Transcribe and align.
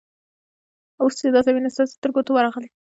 اوس 1.01 1.13
چې 1.19 1.27
دا 1.35 1.41
زمینه 1.47 1.69
سازي 1.77 1.93
تر 2.01 2.09
ګوتو 2.15 2.41
راغلې. 2.45 2.69